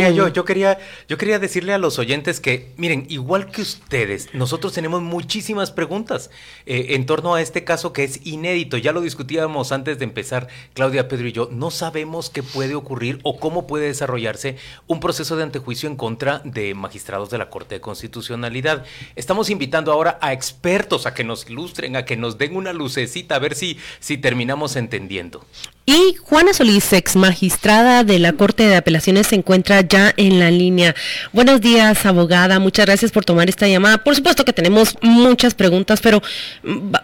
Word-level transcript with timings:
yo, 0.00 0.28
yo, 0.28 0.44
quería, 0.44 0.78
yo 1.08 1.18
quería 1.18 1.38
decirle 1.38 1.72
a 1.72 1.78
los 1.78 1.98
oyentes 1.98 2.40
que, 2.40 2.72
miren, 2.76 3.06
igual 3.08 3.50
que 3.50 3.62
ustedes, 3.62 4.34
nosotros 4.34 4.72
tenemos 4.72 5.02
muchísimas 5.02 5.70
preguntas 5.70 6.30
eh, 6.66 6.88
en 6.90 7.06
torno 7.06 7.34
a 7.34 7.42
este 7.42 7.64
caso 7.64 7.92
que 7.92 8.04
es 8.04 8.24
inédito. 8.26 8.76
Ya 8.76 8.92
lo 8.92 9.00
discutíamos 9.00 9.72
antes 9.72 9.98
de 9.98 10.04
empezar, 10.04 10.48
Claudia, 10.74 11.08
Pedro 11.08 11.28
y 11.28 11.32
yo. 11.32 11.48
No 11.50 11.70
sabemos 11.70 12.30
qué 12.30 12.42
puede 12.42 12.74
ocurrir 12.74 13.18
o 13.22 13.38
cómo 13.38 13.66
puede 13.66 13.86
desarrollarse 13.86 14.56
un 14.86 15.00
proceso 15.00 15.36
de 15.36 15.42
antejuicio 15.42 15.88
en 15.88 15.96
contra 15.96 16.40
de 16.44 16.74
magistrados 16.74 17.30
de 17.30 17.38
la 17.38 17.50
Corte 17.50 17.76
de 17.76 17.80
Constitucionalidad. 17.80 18.84
Estamos 19.14 19.50
invitando 19.50 19.92
ahora 19.92 20.18
a 20.20 20.32
expertos 20.32 21.06
a 21.06 21.14
que 21.14 21.24
nos 21.24 21.48
ilustren, 21.48 21.96
a 21.96 22.04
que 22.04 22.16
nos 22.16 22.38
den 22.38 22.56
una 22.56 22.72
lucecita, 22.72 23.36
a 23.36 23.38
ver 23.38 23.54
si, 23.54 23.78
si 24.00 24.18
terminamos 24.18 24.76
entendiendo. 24.76 25.44
Y 25.88 26.16
Juana 26.20 26.52
Solís, 26.52 26.92
ex 26.92 27.14
magistrada 27.14 28.02
de 28.02 28.18
la 28.18 28.32
Corte 28.32 28.64
de 28.66 28.74
Apelaciones, 28.74 29.28
se 29.28 29.36
encuentra 29.36 29.82
ya 29.82 30.12
en 30.16 30.40
la 30.40 30.50
línea. 30.50 30.96
Buenos 31.32 31.60
días, 31.60 32.04
abogada. 32.04 32.58
Muchas 32.58 32.86
gracias 32.86 33.12
por 33.12 33.24
tomar 33.24 33.48
esta 33.48 33.68
llamada. 33.68 33.98
Por 34.02 34.16
supuesto 34.16 34.44
que 34.44 34.52
tenemos 34.52 34.96
muchas 35.00 35.54
preguntas, 35.54 36.00
pero 36.00 36.20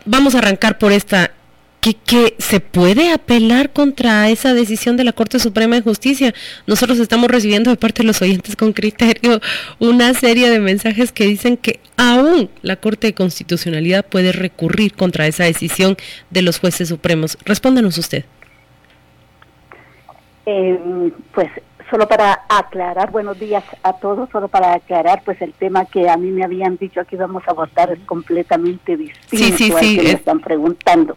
vamos 0.05 0.35
a 0.35 0.39
arrancar 0.39 0.79
por 0.79 0.91
esta. 0.91 1.31
¿Que, 1.81 2.37
se 2.39 2.61
puede 2.61 3.13
apelar 3.13 3.73
contra 3.73 4.31
esa 4.31 4.55
decisión 4.55 4.97
de 4.97 5.03
la 5.03 5.13
Corte 5.13 5.41
Suprema 5.41 5.75
de 5.75 5.83
Justicia. 5.83 6.33
Nosotros 6.67 7.01
estamos 7.01 7.29
recibiendo 7.29 7.71
de 7.71 7.77
parte 7.77 8.03
de 8.03 8.07
los 8.07 8.23
oyentes 8.23 8.55
con 8.55 8.73
criterio 8.73 9.41
una 9.81 10.15
serie 10.15 10.49
de 10.49 10.61
mensajes 10.61 11.11
que 11.11 11.27
dicen 11.27 11.57
que 11.57 11.81
aún 11.97 12.51
la 12.63 12.77
Corte 12.77 13.09
de 13.09 13.15
Constitucionalidad 13.15 14.07
puede 14.07 14.31
recurrir 14.31 14.95
contra 14.95 15.27
esa 15.27 15.43
decisión 15.43 15.97
de 16.31 16.43
los 16.43 16.61
jueces 16.61 16.89
supremos. 16.89 17.37
Respóndanos 17.45 17.99
usted. 17.99 18.25
Eh, 20.47 21.13
pues 21.33 21.49
solo 21.91 22.09
para 22.09 22.41
aclarar, 22.49 23.11
buenos 23.11 23.39
días 23.39 23.63
a 23.83 23.93
todos, 23.93 24.29
solo 24.31 24.49
para 24.49 24.73
aclarar, 24.75 25.23
pues 25.25 25.41
el 25.43 25.53
tema 25.53 25.85
que 25.85 26.09
a 26.09 26.17
mí 26.17 26.31
me 26.31 26.43
habían 26.43 26.77
dicho 26.79 27.05
que 27.05 27.17
íbamos 27.17 27.43
a 27.47 27.53
votar 27.53 27.93
es 27.93 27.99
completamente 28.01 28.97
distinto 28.97 29.57
sí, 29.59 29.73
al 29.73 29.81
que 29.81 30.03
me 30.03 30.13
están 30.13 30.41
preguntando. 30.41 31.17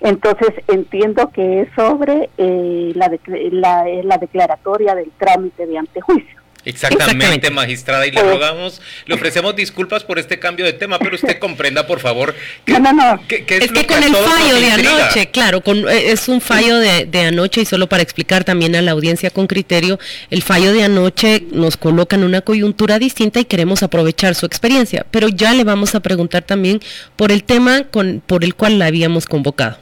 Entonces 0.00 0.50
entiendo 0.68 1.30
que 1.30 1.62
es 1.62 1.68
sobre 1.76 2.30
eh, 2.38 2.92
la, 2.94 3.10
la, 3.26 3.84
la 4.02 4.18
declaratoria 4.18 4.94
del 4.94 5.10
trámite 5.18 5.66
de 5.66 5.78
antejuicio. 5.78 6.43
Exactamente, 6.64 7.50
magistrada, 7.50 8.06
y 8.06 8.10
le 8.10 8.22
rogamos, 8.22 8.80
le 9.06 9.14
ofrecemos 9.14 9.54
disculpas 9.54 10.02
por 10.04 10.18
este 10.18 10.38
cambio 10.38 10.64
de 10.64 10.72
tema, 10.72 10.98
pero 10.98 11.14
usted 11.14 11.38
comprenda, 11.38 11.86
por 11.86 12.00
favor, 12.00 12.34
que, 12.64 12.72
no, 12.72 12.78
no, 12.78 12.92
no. 12.92 13.22
es, 13.28 13.72
que 13.72 13.86
con 13.86 14.02
el 14.02 14.14
fallo 14.14 14.56
de 14.56 14.70
anoche, 14.70 15.30
claro, 15.30 15.60
con, 15.60 15.88
eh, 15.88 16.12
es 16.12 16.28
un 16.28 16.40
fallo 16.40 16.78
de, 16.78 17.04
de, 17.04 17.20
anoche 17.26 17.60
y 17.60 17.64
solo 17.66 17.88
para 17.88 18.02
explicar 18.02 18.44
también 18.44 18.74
a 18.76 18.82
la 18.82 18.92
audiencia 18.92 19.30
con 19.30 19.46
criterio, 19.46 19.98
el 20.30 20.42
fallo 20.42 20.72
de 20.72 20.84
anoche 20.84 21.44
nos 21.52 21.76
coloca 21.76 22.16
en 22.16 22.24
una 22.24 22.40
coyuntura 22.40 22.98
distinta 22.98 23.40
y 23.40 23.44
queremos 23.44 23.82
aprovechar 23.82 24.34
su 24.34 24.46
experiencia, 24.46 25.04
pero 25.10 25.28
ya 25.28 25.52
le 25.52 25.64
vamos 25.64 25.94
a 25.94 26.00
preguntar 26.00 26.44
también 26.44 26.80
por 27.16 27.30
el 27.30 27.44
tema 27.44 27.84
con, 27.90 28.22
por 28.26 28.44
el 28.44 28.54
cual 28.54 28.78
la 28.78 28.86
habíamos 28.86 29.26
convocado. 29.26 29.78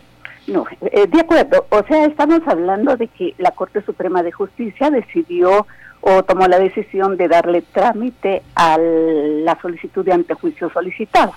No, 0.47 0.67
eh, 0.91 1.07
de 1.07 1.21
acuerdo, 1.21 1.67
o 1.71 1.85
sea, 1.87 2.07
estamos 2.07 2.41
hablando 2.47 2.97
de 2.97 3.07
que 3.07 3.35
la 3.39 3.53
Corte 3.53 3.83
Suprema 3.85 4.23
de 4.23 4.33
Justicia 4.33 4.91
decidió 4.91 5.67
o 6.03 6.23
tomó 6.25 6.47
la 6.47 6.59
decisión 6.59 7.17
de 7.17 7.29
darle 7.29 7.63
trámite 7.63 8.43
a 8.55 8.77
la 8.79 9.59
solicitud 9.63 10.05
de 10.05 10.13
antejuicio 10.13 10.69
solicitada. 10.71 11.33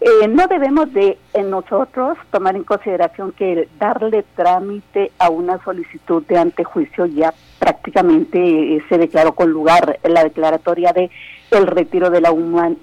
Eh, 0.00 0.28
no 0.28 0.46
debemos 0.46 0.92
de 0.92 1.18
nosotros 1.44 2.16
tomar 2.30 2.54
en 2.54 2.62
consideración 2.62 3.32
que 3.32 3.68
darle 3.80 4.24
trámite 4.36 5.10
a 5.18 5.28
una 5.28 5.60
solicitud 5.64 6.24
de 6.26 6.38
antejuicio 6.38 7.06
ya 7.06 7.34
prácticamente 7.58 8.76
eh, 8.76 8.82
se 8.88 8.96
declaró 8.96 9.34
con 9.34 9.50
lugar 9.50 9.98
la 10.04 10.22
declaratoria 10.22 10.92
de 10.92 11.10
el 11.50 11.66
retiro 11.66 12.10
de 12.10 12.20
la, 12.20 12.32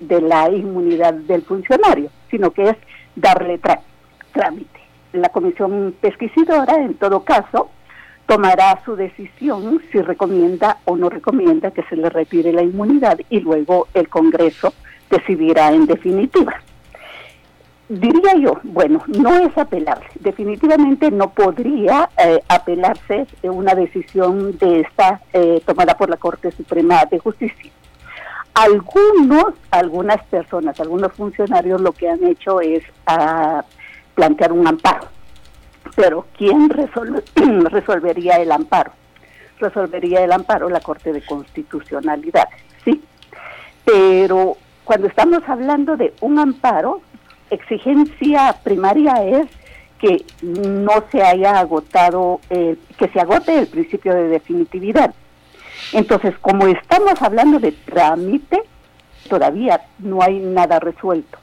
de 0.01 0.21
la 0.21 0.49
inmunidad 0.49 1.13
del 1.13 1.43
funcionario, 1.43 2.09
sino 2.29 2.51
que 2.51 2.69
es 2.69 2.75
darle 3.15 3.61
trámite. 4.33 4.79
La 5.13 5.29
comisión 5.29 5.95
pesquisidora, 6.01 6.75
en 6.75 6.95
todo 6.95 7.23
caso, 7.23 7.69
tomará 8.25 8.81
su 8.83 8.95
decisión 8.95 9.81
si 9.91 10.01
recomienda 10.01 10.77
o 10.85 10.95
no 10.95 11.09
recomienda 11.09 11.71
que 11.71 11.83
se 11.83 11.95
le 11.95 12.09
retire 12.09 12.51
la 12.51 12.63
inmunidad 12.63 13.19
y 13.29 13.39
luego 13.39 13.87
el 13.93 14.09
Congreso 14.09 14.73
decidirá 15.09 15.71
en 15.71 15.85
definitiva. 15.85 16.53
Diría 17.87 18.33
yo, 18.39 18.59
bueno, 18.63 19.03
no 19.07 19.35
es 19.35 19.55
apelable. 19.55 20.07
Definitivamente 20.19 21.11
no 21.11 21.29
podría 21.29 22.09
eh, 22.17 22.39
apelarse 22.47 23.27
una 23.43 23.75
decisión 23.75 24.57
de 24.57 24.81
esta 24.81 25.21
eh, 25.33 25.61
tomada 25.63 25.95
por 25.95 26.09
la 26.09 26.17
Corte 26.17 26.51
Suprema 26.51 27.05
de 27.05 27.19
Justicia. 27.19 27.71
Algunos, 28.55 29.53
algunas 29.69 30.23
personas, 30.23 30.79
algunos 30.79 31.13
funcionarios 31.13 31.79
lo 31.79 31.91
que 31.91 32.09
han 32.09 32.23
hecho 32.23 32.59
es 32.59 32.83
ah, 33.05 33.63
plantear 34.15 34.51
un 34.51 34.67
amparo 34.67 35.14
pero 35.95 36.25
¿quién 36.37 36.69
resolvería 37.69 38.37
el 38.37 38.51
amparo? 38.51 38.91
Resolvería 39.59 40.23
el 40.23 40.31
amparo 40.31 40.69
la 40.69 40.79
Corte 40.79 41.13
de 41.13 41.21
Constitucionalidad, 41.21 42.47
¿sí? 42.83 43.01
Pero 43.85 44.57
cuando 44.83 45.07
estamos 45.07 45.41
hablando 45.47 45.95
de 45.97 46.13
un 46.21 46.39
amparo, 46.39 47.01
exigencia 47.49 48.55
primaria 48.63 49.23
es 49.23 49.47
que 49.99 50.25
no 50.41 51.03
se 51.11 51.23
haya 51.23 51.59
agotado, 51.59 52.41
que 52.49 53.07
se 53.13 53.19
agote 53.19 53.57
el 53.57 53.67
principio 53.67 54.13
de 54.13 54.27
definitividad. 54.27 55.13
Entonces, 55.93 56.35
como 56.41 56.67
estamos 56.67 57.21
hablando 57.21 57.59
de 57.59 57.71
trámite, 57.71 58.61
todavía 59.29 59.81
no 59.99 60.21
hay 60.21 60.39
nada 60.39 60.79
resuelto. 60.79 61.37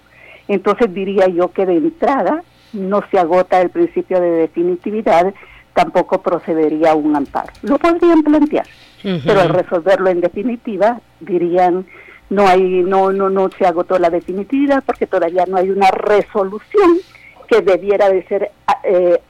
Entonces 0.48 0.92
diría 0.92 1.28
yo 1.28 1.52
que 1.52 1.66
de 1.66 1.76
entrada 1.76 2.42
no 2.72 3.02
se 3.10 3.18
agota 3.18 3.60
el 3.60 3.70
principio 3.70 4.20
de 4.20 4.30
definitividad, 4.30 5.32
tampoco 5.74 6.22
procedería 6.22 6.94
un 6.94 7.16
amparo. 7.16 7.52
Lo 7.62 7.78
podrían 7.78 8.22
plantear, 8.22 8.66
pero 9.02 9.40
al 9.40 9.48
resolverlo 9.48 10.10
en 10.10 10.20
definitiva 10.20 11.00
dirían 11.20 11.86
no 12.30 12.46
hay 12.46 12.62
no 12.62 13.12
no 13.12 13.28
no 13.28 13.50
se 13.58 13.66
agotó 13.66 13.98
la 13.98 14.10
definitividad 14.10 14.82
porque 14.84 15.06
todavía 15.06 15.44
no 15.46 15.58
hay 15.58 15.70
una 15.70 15.90
resolución 15.90 16.98
que 17.46 17.60
debiera 17.60 18.08
de 18.08 18.26
ser 18.26 18.50
eh, 18.84 19.20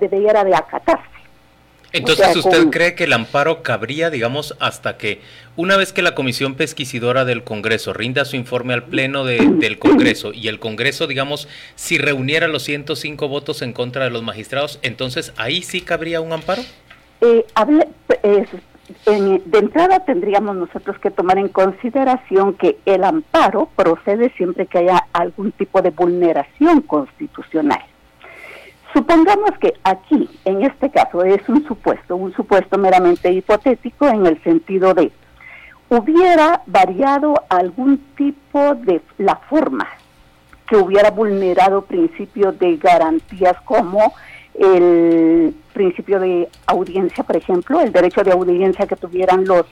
debiera 0.00 0.44
de 0.44 0.54
acatarse. 0.54 1.02
Entonces, 1.92 2.36
¿usted 2.36 2.68
cree 2.70 2.94
que 2.94 3.04
el 3.04 3.12
amparo 3.12 3.62
cabría, 3.62 4.10
digamos, 4.10 4.56
hasta 4.60 4.96
que 4.96 5.20
una 5.56 5.76
vez 5.76 5.92
que 5.92 6.02
la 6.02 6.14
Comisión 6.14 6.54
Pesquisidora 6.54 7.24
del 7.24 7.44
Congreso 7.44 7.92
rinda 7.92 8.24
su 8.24 8.36
informe 8.36 8.72
al 8.72 8.84
Pleno 8.84 9.24
del 9.24 9.78
Congreso 9.78 10.32
y 10.32 10.48
el 10.48 10.58
Congreso, 10.58 11.06
digamos, 11.06 11.48
si 11.74 11.98
reuniera 11.98 12.48
los 12.48 12.62
105 12.62 13.28
votos 13.28 13.60
en 13.62 13.72
contra 13.72 14.04
de 14.04 14.10
los 14.10 14.22
magistrados, 14.22 14.78
entonces 14.82 15.34
ahí 15.36 15.62
sí 15.62 15.82
cabría 15.82 16.20
un 16.20 16.32
amparo? 16.32 16.62
Eh, 17.20 17.44
de 19.06 19.58
entrada 19.58 20.00
tendríamos 20.00 20.56
nosotros 20.56 20.98
que 20.98 21.10
tomar 21.10 21.38
en 21.38 21.48
consideración 21.48 22.54
que 22.54 22.78
el 22.84 23.04
amparo 23.04 23.68
procede 23.76 24.32
siempre 24.36 24.66
que 24.66 24.78
haya 24.78 25.06
algún 25.12 25.52
tipo 25.52 25.82
de 25.82 25.90
vulneración 25.90 26.80
constitucional. 26.82 27.82
Supongamos 28.92 29.52
que 29.58 29.74
aquí, 29.84 30.28
en 30.44 30.62
este 30.62 30.90
caso, 30.90 31.24
es 31.24 31.48
un 31.48 31.66
supuesto, 31.66 32.16
un 32.16 32.32
supuesto 32.34 32.76
meramente 32.76 33.32
hipotético 33.32 34.06
en 34.06 34.26
el 34.26 34.42
sentido 34.42 34.92
de 34.92 35.10
hubiera 35.88 36.62
variado 36.66 37.34
algún 37.48 37.98
tipo 38.16 38.74
de 38.76 39.02
la 39.18 39.36
forma 39.36 39.86
que 40.66 40.76
hubiera 40.76 41.10
vulnerado 41.10 41.82
principios 41.82 42.58
de 42.58 42.76
garantías 42.76 43.60
como 43.64 44.14
el 44.54 45.54
principio 45.72 46.18
de 46.18 46.48
audiencia, 46.66 47.24
por 47.24 47.36
ejemplo, 47.36 47.80
el 47.80 47.92
derecho 47.92 48.22
de 48.22 48.32
audiencia 48.32 48.86
que 48.86 48.96
tuvieran 48.96 49.44
los 49.44 49.64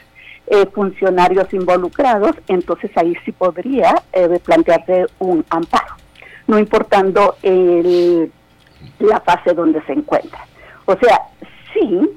eh, 0.47 0.67
funcionarios 0.75 1.53
involucrados, 1.55 2.33
entonces 2.49 2.91
ahí 2.97 3.15
sí 3.25 3.33
podría 3.33 3.95
eh, 4.13 4.39
plantearse 4.45 5.07
un 5.21 5.45
amparo, 5.49 5.95
no 6.47 6.59
importando 6.59 7.37
el 7.43 8.31
la 8.99 9.21
fase 9.21 9.55
donde 9.55 9.83
se 9.83 9.93
encuentra. 9.93 10.47
O 10.87 10.97
sea, 10.97 11.21
si 11.73 12.11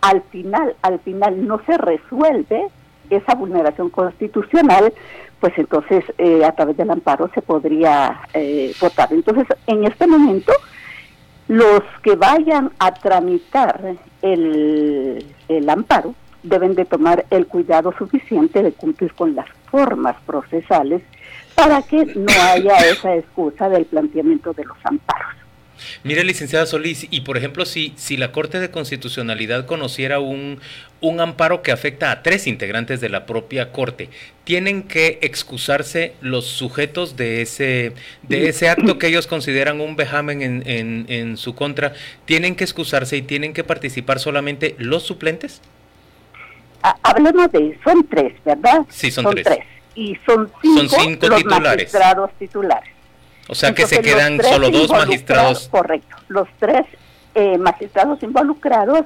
al 0.00 0.22
final, 0.22 0.76
al 0.82 1.00
final 1.00 1.46
no 1.46 1.60
se 1.66 1.76
resuelve 1.78 2.68
esa 3.10 3.34
vulneración 3.34 3.90
constitucional, 3.90 4.92
pues 5.40 5.52
entonces 5.56 6.04
eh, 6.18 6.44
a 6.44 6.52
través 6.52 6.76
del 6.76 6.90
amparo 6.90 7.30
se 7.34 7.42
podría 7.42 8.20
eh, 8.34 8.74
votar. 8.80 9.12
Entonces, 9.12 9.46
en 9.66 9.84
este 9.84 10.06
momento, 10.06 10.52
los 11.48 11.82
que 12.02 12.16
vayan 12.16 12.72
a 12.78 12.92
tramitar 12.92 13.96
el, 14.22 15.24
el 15.48 15.70
amparo 15.70 16.14
deben 16.42 16.74
de 16.74 16.84
tomar 16.84 17.26
el 17.30 17.46
cuidado 17.46 17.92
suficiente 17.98 18.62
de 18.62 18.72
cumplir 18.72 19.12
con 19.14 19.34
las 19.34 19.46
formas 19.70 20.16
procesales 20.26 21.02
para 21.54 21.82
que 21.82 22.04
no 22.14 22.32
haya 22.52 22.76
esa 22.90 23.16
excusa 23.16 23.68
del 23.68 23.86
planteamiento 23.86 24.52
de 24.52 24.64
los 24.64 24.76
amparos. 24.84 25.25
Mire, 26.04 26.24
licenciada 26.24 26.66
Solís, 26.66 27.06
y 27.10 27.22
por 27.22 27.36
ejemplo, 27.36 27.64
si, 27.64 27.92
si 27.96 28.16
la 28.16 28.32
Corte 28.32 28.60
de 28.60 28.70
Constitucionalidad 28.70 29.66
conociera 29.66 30.20
un, 30.20 30.60
un 31.00 31.20
amparo 31.20 31.62
que 31.62 31.72
afecta 31.72 32.10
a 32.10 32.22
tres 32.22 32.46
integrantes 32.46 33.00
de 33.00 33.08
la 33.08 33.26
propia 33.26 33.72
Corte, 33.72 34.08
¿tienen 34.44 34.82
que 34.82 35.18
excusarse 35.22 36.14
los 36.20 36.46
sujetos 36.46 37.16
de 37.16 37.42
ese, 37.42 37.92
de 38.22 38.48
ese 38.48 38.68
acto 38.68 38.98
que 38.98 39.08
ellos 39.08 39.26
consideran 39.26 39.80
un 39.80 39.96
vejamen 39.96 40.42
en, 40.42 40.62
en, 40.66 41.06
en 41.08 41.36
su 41.36 41.54
contra? 41.54 41.94
¿Tienen 42.24 42.56
que 42.56 42.64
excusarse 42.64 43.16
y 43.16 43.22
tienen 43.22 43.52
que 43.52 43.64
participar 43.64 44.20
solamente 44.20 44.74
los 44.78 45.02
suplentes? 45.02 45.60
hablemos 47.02 47.50
de, 47.52 47.78
son 47.82 48.06
tres, 48.08 48.32
¿verdad? 48.44 48.82
Sí, 48.88 49.10
son, 49.10 49.34
tres. 49.34 49.58
Y 49.94 50.16
son 50.26 50.50
cinco, 50.62 50.88
son 50.88 51.00
cinco 51.00 51.28
los 51.28 51.44
magistrados 51.44 52.30
titulares. 52.38 52.90
O 53.48 53.54
sea 53.54 53.74
que 53.74 53.86
se 53.86 54.00
quedan 54.00 54.40
solo 54.42 54.70
dos 54.70 54.90
magistrados. 54.90 55.68
Correcto. 55.68 56.16
Los 56.28 56.48
tres 56.58 56.84
eh, 57.34 57.58
magistrados 57.58 58.22
involucrados, 58.22 59.04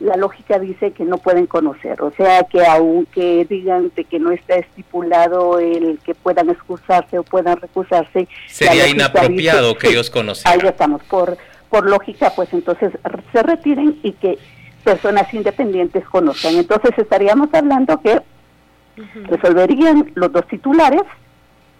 la 0.00 0.16
lógica 0.16 0.58
dice 0.58 0.92
que 0.92 1.04
no 1.04 1.18
pueden 1.18 1.46
conocer. 1.46 2.02
O 2.02 2.12
sea 2.12 2.44
que 2.44 2.66
aunque 2.66 3.46
digan 3.48 3.90
que 3.90 4.18
no 4.18 4.30
está 4.30 4.56
estipulado 4.56 5.58
el 5.58 5.98
que 6.04 6.14
puedan 6.14 6.50
excusarse 6.50 7.18
o 7.18 7.22
puedan 7.22 7.56
recusarse. 7.56 8.28
Sería 8.46 8.88
inapropiado 8.88 9.76
que 9.76 9.88
ellos 9.88 10.10
conocieran. 10.10 10.60
Ahí 10.60 10.68
estamos. 10.68 11.02
Por, 11.04 11.38
por 11.70 11.88
lógica, 11.88 12.32
pues 12.36 12.52
entonces 12.52 12.92
se 13.32 13.42
retiren 13.42 13.98
y 14.02 14.12
que 14.12 14.38
personas 14.84 15.32
independientes 15.32 16.04
conozcan. 16.04 16.56
Entonces 16.56 16.92
estaríamos 16.98 17.48
hablando 17.52 18.00
que 18.00 18.20
resolverían 19.28 20.12
los 20.14 20.32
dos 20.32 20.46
titulares 20.46 21.02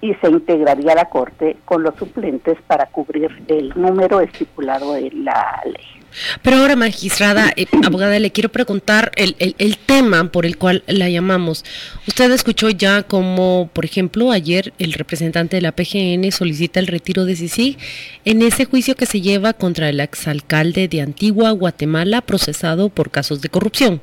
y 0.07 0.15
se 0.15 0.29
integraría 0.29 0.95
la 0.95 1.07
Corte 1.07 1.57
con 1.65 1.83
los 1.83 1.97
suplentes 1.97 2.57
para 2.69 2.87
cubrir 2.87 3.43
el 3.49 3.73
número 3.75 4.21
estipulado 4.21 4.95
en 4.97 5.25
la 5.25 5.61
ley. 5.65 6.06
Pero 6.43 6.59
ahora, 6.59 6.77
magistrada, 6.77 7.53
eh, 7.57 7.67
abogada, 7.85 8.19
le 8.19 8.33
quiero 8.33 8.51
preguntar 8.51 9.13
el, 9.17 9.37
el, 9.39 9.77
tema 9.79 10.31
por 10.33 10.47
el 10.47 10.57
cual 10.57 10.83
la 10.87 11.09
llamamos. 11.09 11.65
Usted 12.07 12.31
escuchó 12.33 12.71
ya 12.71 13.03
como, 13.03 13.71
por 13.73 13.85
ejemplo, 13.85 14.33
ayer 14.33 14.73
el 14.79 14.93
representante 14.93 15.57
de 15.57 15.63
la 15.63 15.73
PGN 15.73 16.31
solicita 16.33 16.81
el 16.81 16.87
retiro 16.87 17.25
de 17.25 17.37
CICIG 17.37 17.79
en 18.25 18.43
ese 18.43 18.65
juicio 18.65 18.97
que 18.97 19.07
se 19.07 19.21
lleva 19.21 19.53
contra 19.53 19.89
el 19.89 20.01
exalcalde 20.01 20.89
de 20.89 21.01
Antigua, 21.01 21.51
Guatemala, 21.53 22.21
procesado 22.23 22.89
por 22.89 23.11
casos 23.11 23.41
de 23.43 23.49
corrupción. 23.49 24.01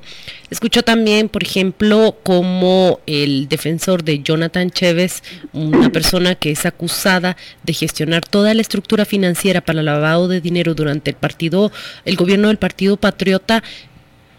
Escuchó 0.49 0.83
también, 0.83 1.29
por 1.29 1.43
ejemplo, 1.43 2.17
como 2.23 2.99
el 3.07 3.47
defensor 3.49 4.03
de 4.03 4.21
Jonathan 4.21 4.69
Chévez, 4.69 5.23
una 5.51 5.89
persona 5.89 6.35
que 6.35 6.51
es 6.51 6.65
acusada 6.65 7.35
de 7.63 7.73
gestionar 7.73 8.23
toda 8.23 8.53
la 8.53 8.61
estructura 8.61 9.05
financiera 9.05 9.61
para 9.61 9.79
el 9.79 9.85
lavado 9.85 10.27
de 10.27 10.41
dinero 10.41 10.75
durante 10.75 11.11
el 11.11 11.17
partido 11.17 11.71
el 12.05 12.15
gobierno 12.15 12.47
del 12.47 12.57
Partido 12.57 12.97
Patriota 12.97 13.63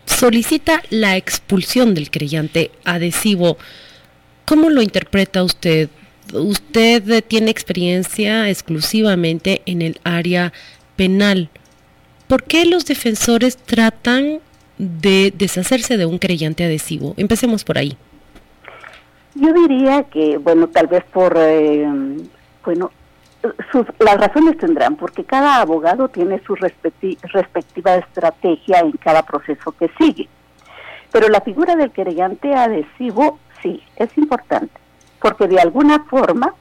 solicita 0.06 0.82
la 0.90 1.16
expulsión 1.16 1.94
del 1.94 2.10
creyente 2.10 2.70
adhesivo. 2.84 3.56
¿Cómo 4.44 4.70
lo 4.70 4.82
interpreta 4.82 5.42
usted? 5.42 5.88
Usted 6.32 7.24
tiene 7.24 7.50
experiencia 7.50 8.48
exclusivamente 8.48 9.62
en 9.66 9.82
el 9.82 10.00
área 10.04 10.52
penal. 10.96 11.50
¿Por 12.28 12.44
qué 12.44 12.64
los 12.64 12.86
defensores 12.86 13.56
tratan 13.56 14.40
de 14.78 15.32
deshacerse 15.36 15.96
de 15.96 16.06
un 16.06 16.18
creyente 16.18 16.64
adhesivo? 16.64 17.14
Empecemos 17.16 17.64
por 17.64 17.78
ahí. 17.78 17.96
Yo 19.34 19.52
diría 19.52 20.04
que, 20.04 20.38
bueno, 20.38 20.68
tal 20.68 20.86
vez 20.86 21.04
por, 21.12 21.36
eh, 21.36 21.86
bueno, 22.64 22.90
las 23.98 24.16
razones 24.16 24.56
tendrán, 24.58 24.96
porque 24.96 25.24
cada 25.24 25.60
abogado 25.60 26.08
tiene 26.08 26.40
su 26.46 26.54
respectiva 26.54 27.96
estrategia 27.96 28.80
en 28.80 28.92
cada 28.92 29.22
proceso 29.22 29.72
que 29.72 29.90
sigue. 29.98 30.28
Pero 31.12 31.28
la 31.28 31.40
figura 31.40 31.76
del 31.76 31.92
querellante 31.92 32.54
adhesivo 32.54 33.38
sí 33.62 33.82
es 33.96 34.16
importante, 34.18 34.72
porque 35.20 35.46
de 35.46 35.60
alguna 35.60 36.04
forma 36.04 36.54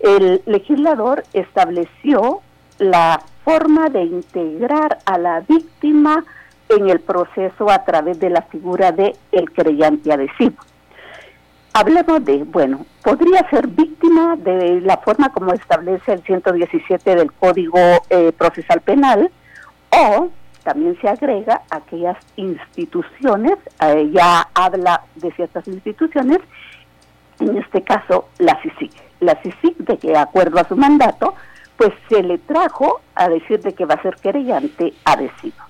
el 0.00 0.42
legislador 0.46 1.24
estableció 1.32 2.40
la 2.78 3.20
forma 3.44 3.88
de 3.88 4.04
integrar 4.04 4.98
a 5.04 5.18
la 5.18 5.40
víctima 5.40 6.24
en 6.68 6.88
el 6.88 7.00
proceso 7.00 7.70
a 7.70 7.84
través 7.84 8.20
de 8.20 8.30
la 8.30 8.42
figura 8.42 8.92
de 8.92 9.16
el 9.32 9.50
adhesivo. 10.12 10.56
Hablemos 11.78 12.24
de, 12.24 12.42
bueno, 12.42 12.84
podría 13.04 13.48
ser 13.50 13.68
víctima 13.68 14.34
de 14.34 14.80
la 14.80 14.96
forma 14.96 15.28
como 15.28 15.52
establece 15.52 16.12
el 16.12 16.24
117 16.24 17.14
del 17.14 17.30
Código 17.30 17.78
eh, 18.10 18.32
Procesal 18.36 18.80
Penal 18.80 19.30
o 19.90 20.28
también 20.64 21.00
se 21.00 21.08
agrega 21.08 21.62
aquellas 21.70 22.16
instituciones, 22.34 23.58
eh, 23.80 24.10
ya 24.12 24.48
habla 24.54 25.04
de 25.14 25.30
ciertas 25.30 25.68
instituciones, 25.68 26.40
en 27.38 27.56
este 27.56 27.82
caso 27.82 28.28
la 28.38 28.60
CICIC. 28.60 28.92
La 29.20 29.40
CICIC, 29.40 29.76
de 29.76 29.98
que 29.98 30.16
acuerdo 30.16 30.58
a 30.58 30.64
su 30.64 30.74
mandato, 30.74 31.34
pues 31.76 31.92
se 32.08 32.24
le 32.24 32.38
trajo 32.38 33.02
a 33.14 33.28
decir 33.28 33.60
de 33.60 33.72
que 33.72 33.84
va 33.84 33.94
a 33.94 34.02
ser 34.02 34.16
querellante 34.16 34.94
adhesivo. 35.04 35.67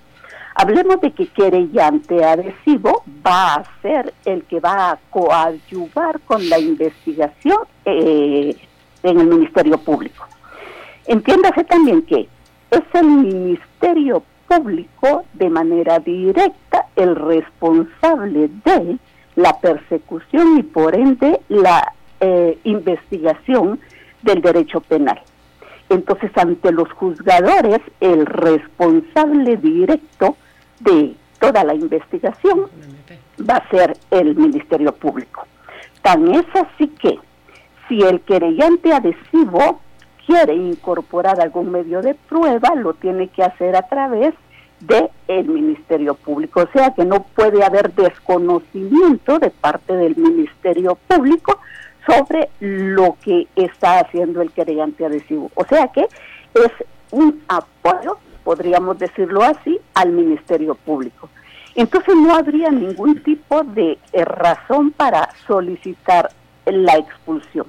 Hablemos 0.60 1.00
de 1.00 1.12
que 1.12 1.28
querellante 1.28 2.24
adhesivo 2.24 3.04
va 3.24 3.54
a 3.54 3.64
ser 3.80 4.12
el 4.24 4.42
que 4.42 4.58
va 4.58 4.90
a 4.90 4.98
coadyuvar 5.08 6.18
con 6.22 6.48
la 6.50 6.58
investigación 6.58 7.58
eh, 7.84 8.56
en 9.04 9.20
el 9.20 9.28
Ministerio 9.28 9.78
Público. 9.78 10.26
Entiéndase 11.06 11.62
también 11.62 12.02
que 12.02 12.28
es 12.72 12.82
el 12.92 13.06
Ministerio 13.06 14.24
Público 14.48 15.22
de 15.34 15.48
manera 15.48 16.00
directa 16.00 16.86
el 16.96 17.14
responsable 17.14 18.50
de 18.64 18.98
la 19.36 19.60
persecución 19.60 20.58
y 20.58 20.64
por 20.64 20.96
ende 20.96 21.40
la 21.48 21.92
eh, 22.18 22.58
investigación 22.64 23.78
del 24.22 24.42
derecho 24.42 24.80
penal. 24.80 25.20
Entonces, 25.88 26.32
ante 26.34 26.72
los 26.72 26.90
juzgadores, 26.90 27.78
el 28.00 28.26
responsable 28.26 29.56
directo 29.56 30.36
de 30.80 31.14
toda 31.38 31.64
la 31.64 31.74
investigación 31.74 32.68
va 33.48 33.56
a 33.56 33.70
ser 33.70 33.96
el 34.10 34.34
Ministerio 34.34 34.92
Público. 34.92 35.46
Tan 36.02 36.28
es 36.34 36.46
así 36.54 36.88
que 36.88 37.18
si 37.88 38.00
el 38.02 38.20
querellante 38.20 38.92
adhesivo 38.92 39.80
quiere 40.26 40.54
incorporar 40.54 41.40
algún 41.40 41.70
medio 41.70 42.02
de 42.02 42.14
prueba, 42.14 42.74
lo 42.74 42.94
tiene 42.94 43.28
que 43.28 43.42
hacer 43.42 43.74
a 43.76 43.82
través 43.82 44.34
de 44.80 45.10
el 45.26 45.48
Ministerio 45.48 46.14
Público. 46.14 46.60
O 46.60 46.68
sea 46.72 46.92
que 46.94 47.04
no 47.04 47.24
puede 47.34 47.64
haber 47.64 47.92
desconocimiento 47.94 49.38
de 49.38 49.50
parte 49.50 49.94
del 49.96 50.16
Ministerio 50.16 50.96
Público 51.08 51.58
sobre 52.06 52.50
lo 52.60 53.16
que 53.22 53.48
está 53.56 54.00
haciendo 54.00 54.40
el 54.40 54.52
querellante 54.52 55.04
adhesivo. 55.04 55.50
O 55.54 55.64
sea 55.64 55.88
que 55.88 56.02
es 56.54 56.70
un 57.10 57.42
apoyo 57.48 58.18
podríamos 58.48 58.98
decirlo 58.98 59.42
así, 59.42 59.78
al 59.92 60.10
Ministerio 60.12 60.74
Público. 60.74 61.28
Entonces 61.74 62.14
no 62.16 62.34
habría 62.34 62.70
ningún 62.70 63.22
tipo 63.22 63.62
de 63.62 63.98
eh, 64.10 64.24
razón 64.24 64.90
para 64.90 65.28
solicitar 65.46 66.30
la 66.64 66.96
expulsión. 66.96 67.66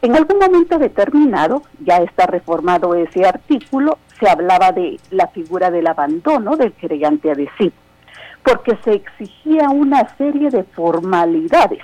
En 0.00 0.16
algún 0.16 0.38
momento 0.38 0.78
determinado, 0.78 1.62
ya 1.84 1.98
está 1.98 2.24
reformado 2.24 2.94
ese 2.94 3.26
artículo, 3.26 3.98
se 4.18 4.26
hablaba 4.26 4.72
de 4.72 4.98
la 5.10 5.28
figura 5.28 5.70
del 5.70 5.88
abandono 5.88 6.56
del 6.56 6.72
creyente 6.72 7.30
adhesivo, 7.30 7.74
porque 8.42 8.78
se 8.82 8.94
exigía 8.94 9.68
una 9.68 10.08
serie 10.16 10.48
de 10.48 10.64
formalidades 10.64 11.82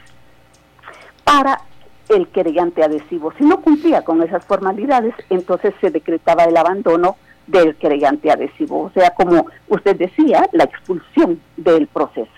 para 1.25 1.61
el 2.09 2.27
querellante 2.29 2.83
adhesivo. 2.83 3.35
Si 3.37 3.45
no 3.45 3.61
cumplía 3.61 4.01
con 4.01 4.23
esas 4.23 4.47
formalidades, 4.47 5.15
entonces 5.29 5.75
se 5.83 5.91
decretaba 5.91 6.45
el 6.45 6.57
abandono 6.57 7.17
del 7.51 7.75
creyente 7.77 8.31
adhesivo, 8.31 8.83
o 8.83 8.91
sea, 8.91 9.11
como 9.11 9.47
usted 9.69 9.97
decía, 9.97 10.49
la 10.53 10.65
expulsión 10.65 11.41
del 11.57 11.87
proceso. 11.87 12.31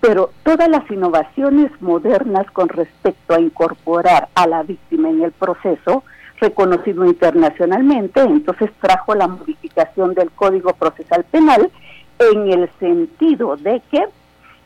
Pero 0.00 0.30
todas 0.42 0.68
las 0.68 0.88
innovaciones 0.90 1.70
modernas 1.80 2.50
con 2.52 2.68
respecto 2.68 3.34
a 3.34 3.40
incorporar 3.40 4.28
a 4.34 4.46
la 4.46 4.62
víctima 4.62 5.08
en 5.08 5.22
el 5.22 5.32
proceso, 5.32 6.04
reconocido 6.38 7.06
internacionalmente, 7.06 8.20
entonces 8.20 8.70
trajo 8.80 9.14
la 9.14 9.26
modificación 9.26 10.14
del 10.14 10.30
Código 10.30 10.74
Procesal 10.74 11.24
Penal 11.24 11.70
en 12.18 12.52
el 12.52 12.70
sentido 12.78 13.56
de 13.56 13.80
que 13.90 14.04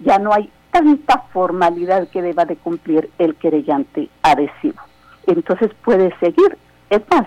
ya 0.01 0.19
no 0.19 0.33
hay 0.33 0.51
tanta 0.73 1.19
formalidad 1.33 2.09
que 2.09 2.23
deba 2.23 2.45
de 2.45 2.57
cumplir 2.57 3.09
el 3.19 3.35
querellante 3.37 4.09
adhesivo. 4.23 4.81
Entonces 5.27 5.71
puede 5.85 6.13
seguir, 6.19 6.57
es 6.91 7.03
más, 7.11 7.27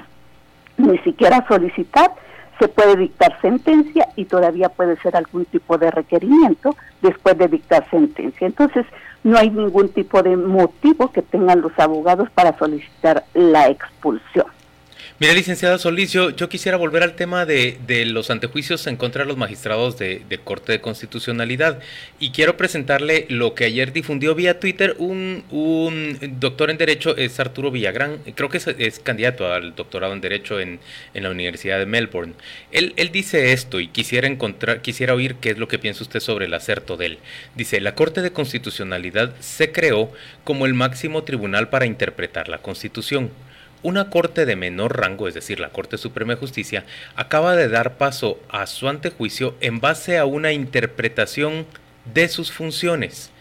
ni 0.78 0.98
siquiera 1.00 1.46
solicitar 1.48 2.12
se 2.60 2.68
puede 2.68 2.96
dictar 2.96 3.40
sentencia 3.42 4.08
y 4.16 4.26
todavía 4.26 4.70
puede 4.70 4.98
ser 4.98 5.16
algún 5.16 5.46
tipo 5.46 5.78
de 5.78 5.92
requerimiento 5.92 6.76
después 7.02 7.38
de 7.38 7.48
dictar 7.48 7.90
sentencia. 7.90 8.48
Entonces, 8.48 8.86
no 9.24 9.38
hay 9.38 9.50
ningún 9.50 9.90
tipo 9.90 10.22
de 10.22 10.36
motivo 10.36 11.12
que 11.12 11.22
tengan 11.22 11.62
los 11.62 11.78
abogados 11.80 12.30
para 12.32 12.58
solicitar 12.58 13.24
la 13.34 13.70
expulsión. 13.70 14.46
Mira, 15.24 15.36
licenciada 15.36 15.78
Solís, 15.78 16.12
yo, 16.12 16.36
quisiera 16.50 16.76
volver 16.76 17.02
al 17.02 17.16
tema 17.16 17.46
de, 17.46 17.78
los 18.08 18.30
antejuicios 18.30 18.86
en 18.88 18.98
contra 18.98 19.24
de 19.24 19.30
los 19.30 19.38
magistrados 19.38 19.98
de, 19.98 20.22
Corte 20.44 20.74
de 20.74 20.82
Constitucionalidad 20.82 21.80
y 22.20 22.32
quiero 22.32 22.58
presentarle 22.58 23.26
lo 23.30 23.56
que 23.56 23.64
ayer 23.64 23.94
difundió 23.94 24.36
vía 24.36 24.60
Twitter 24.60 24.98
un, 25.00 25.46
doctor 26.42 26.72
en 26.72 26.78
Derecho, 26.78 27.16
es 27.16 27.40
Arturo 27.40 27.72
Villagrán, 27.72 28.18
creo 28.36 28.50
que 28.50 28.58
es, 28.58 29.00
candidato 29.00 29.50
al 29.50 29.76
doctorado 29.76 30.12
en 30.12 30.20
Derecho 30.20 30.60
en, 30.60 30.82
la 31.14 31.30
Universidad 31.30 31.80
de 31.80 31.86
Melbourne. 31.86 32.34
Él, 32.74 32.92
él 32.98 33.10
dice 33.14 33.54
esto 33.54 33.80
y 33.80 33.88
quisiera, 33.88 34.28
encontrar, 34.28 34.82
quisiera 34.82 35.14
oír 35.14 35.36
qué 35.36 35.52
es 35.52 35.58
lo 35.58 35.70
que 35.70 35.80
piensa 35.80 36.04
usted 36.04 36.20
sobre 36.20 36.48
el 36.48 36.54
acerto 36.54 36.98
de 36.98 37.06
él. 37.06 37.20
Dice, 37.56 37.80
la 37.80 37.96
Corte 37.96 38.22
de 38.22 38.34
Constitucionalidad 38.34 39.34
se 39.40 39.72
creó 39.72 40.12
como 40.44 40.66
el 40.66 40.74
máximo 40.74 41.24
tribunal 41.24 41.70
para 41.70 41.86
interpretar 41.86 42.50
la 42.50 42.58
Constitución 42.58 43.32
una 43.84 44.10
corte 44.10 44.46
de 44.46 44.56
menor 44.56 45.00
rango, 45.00 45.28
es 45.28 45.34
decir, 45.34 45.60
la 45.60 45.70
Corte 45.70 45.98
Suprema 45.98 46.34
de 46.34 46.40
Justicia, 46.40 46.86
acaba 47.16 47.56
de 47.56 47.70
dar 47.70 47.98
paso 47.98 48.40
a 48.50 48.66
su 48.66 48.90
antejuicio 48.90 49.56
en 49.60 49.80
base 49.80 50.18
a 50.18 50.26
una 50.26 50.54
interpretación 50.54 51.66
de 52.14 52.28
sus 52.30 52.52
funciones. 52.52 53.32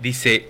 Dice, 0.00 0.48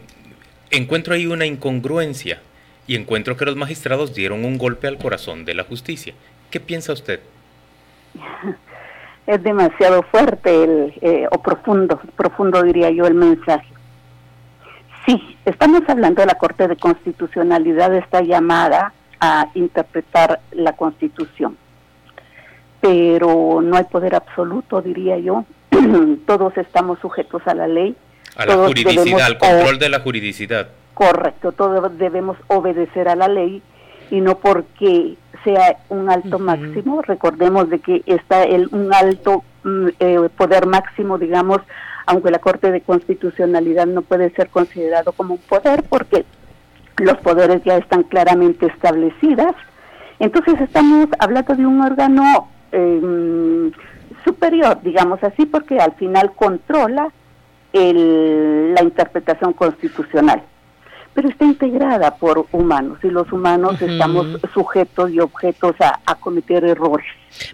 encuentro 0.70 1.14
ahí 1.14 1.26
una 1.26 1.46
incongruencia 1.46 2.40
y 2.86 2.96
encuentro 2.96 3.36
que 3.36 3.44
los 3.44 3.56
magistrados 3.56 4.14
dieron 4.14 4.44
un 4.44 4.58
golpe 4.58 4.86
al 4.86 4.98
corazón 4.98 5.44
de 5.44 5.54
la 5.54 5.64
justicia. 5.64 6.14
¿Qué 6.50 6.60
piensa 6.60 6.92
usted? 6.92 7.20
Es 9.24 9.40
demasiado 9.40 10.02
fuerte 10.02 10.64
el, 10.64 10.94
eh, 11.00 11.28
o 11.30 11.40
profundo, 11.40 12.00
profundo 12.16 12.60
diría 12.60 12.90
yo 12.90 13.06
el 13.06 13.14
mensaje. 13.14 13.68
Sí, 15.06 15.38
estamos 15.44 15.82
hablando 15.86 16.22
de 16.22 16.26
la 16.26 16.34
Corte 16.34 16.66
de 16.66 16.74
Constitucionalidad, 16.74 17.94
esta 17.94 18.20
llamada 18.22 18.92
a 19.22 19.48
interpretar 19.54 20.40
la 20.50 20.72
Constitución. 20.72 21.56
Pero 22.80 23.60
no 23.62 23.76
hay 23.76 23.84
poder 23.84 24.16
absoluto, 24.16 24.82
diría 24.82 25.16
yo. 25.18 25.44
Todos 26.26 26.58
estamos 26.58 26.98
sujetos 26.98 27.40
a 27.46 27.54
la 27.54 27.68
ley. 27.68 27.94
A 28.34 28.46
la 28.46 28.56
juridicidad, 28.56 29.20
al 29.20 29.38
control 29.38 29.78
de 29.78 29.88
la 29.88 30.00
juridicidad. 30.00 30.68
Correcto, 30.94 31.52
todos 31.52 31.98
debemos 31.98 32.36
obedecer 32.48 33.08
a 33.08 33.16
la 33.16 33.28
ley 33.28 33.62
y 34.10 34.20
no 34.20 34.38
porque 34.38 35.16
sea 35.44 35.78
un 35.88 36.10
alto 36.10 36.38
máximo. 36.38 37.02
Recordemos 37.02 37.68
de 37.68 37.78
que 37.78 38.02
está 38.06 38.42
el, 38.42 38.68
un 38.72 38.92
alto 38.92 39.44
mm, 39.64 39.88
eh, 40.00 40.28
poder 40.36 40.66
máximo, 40.66 41.18
digamos, 41.18 41.60
aunque 42.06 42.30
la 42.30 42.38
Corte 42.38 42.70
de 42.70 42.80
Constitucionalidad 42.80 43.86
no 43.86 44.02
puede 44.02 44.30
ser 44.30 44.48
considerado 44.48 45.12
como 45.12 45.34
un 45.34 45.40
poder 45.40 45.82
porque 45.88 46.24
los 46.98 47.16
poderes 47.18 47.62
ya 47.64 47.76
están 47.76 48.02
claramente 48.04 48.66
establecidas. 48.66 49.54
Entonces 50.18 50.60
estamos 50.60 51.08
hablando 51.18 51.54
de 51.54 51.66
un 51.66 51.80
órgano 51.80 52.48
em, 52.70 53.72
superior, 54.24 54.80
digamos 54.82 55.22
así, 55.24 55.46
porque 55.46 55.78
al 55.78 55.92
final 55.94 56.32
controla 56.32 57.08
la 57.72 58.82
interpretación 58.82 59.54
constitucional 59.54 60.42
pero 61.14 61.28
está 61.28 61.44
integrada 61.44 62.16
por 62.16 62.46
humanos 62.52 62.98
y 63.02 63.08
los 63.08 63.30
humanos 63.32 63.80
estamos 63.82 64.26
sujetos 64.54 65.10
y 65.10 65.20
objetos 65.20 65.74
a, 65.80 66.14
cometer 66.16 66.64
errores. 66.64 67.06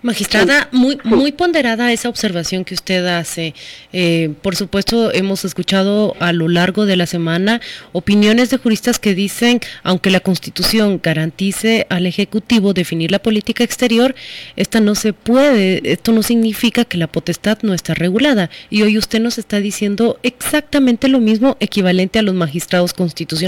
Magistrada, 0.03 0.69
muy, 0.73 0.99
muy 1.05 1.33
ponderada 1.33 1.93
esa 1.93 2.09
observación 2.09 2.65
que 2.65 2.75
usted 2.75 3.07
hace. 3.07 3.55
Eh, 3.93 4.35
por 4.43 4.57
supuesto, 4.57 5.13
hemos 5.13 5.45
escuchado 5.45 6.17
a 6.21 6.33
lo 6.33 6.49
largo 6.49 6.87
de 6.87 6.97
la 6.97 7.07
semana 7.07 7.61
opiniones 7.93 8.51
de 8.51 8.59
juristas 8.59 8.99
que 8.99 9.15
dicen, 9.15 9.61
aunque 9.83 10.11
la 10.11 10.21
Constitución 10.21 11.01
garantice 11.03 11.87
al 11.91 12.07
Ejecutivo 12.07 12.75
definir 12.75 13.11
la 13.11 13.19
política 13.19 13.65
exterior, 13.65 14.15
esta 14.57 14.81
no 14.81 14.95
se 14.95 15.13
puede, 15.13 15.93
esto 15.93 16.13
no 16.13 16.23
significa 16.23 16.85
que 16.85 16.99
la 16.99 17.07
potestad 17.07 17.59
no 17.63 17.75
está 17.75 17.95
regulada. 17.95 18.51
Y 18.71 18.83
hoy 18.83 18.99
usted 18.99 19.21
nos 19.21 19.39
está 19.39 19.61
diciendo 19.61 20.19
exactamente 20.23 21.09
lo 21.09 21.21
mismo 21.21 21.57
equivalente 21.61 22.19
a 22.19 22.23
los 22.23 22.35
magistrados 22.35 22.93
constitucionales 22.93 23.39